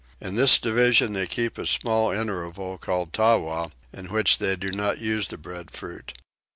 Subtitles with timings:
[0.19, 4.97] In this division they keep a small interval called Tawa in which they do not
[4.97, 6.13] use the breadfruit.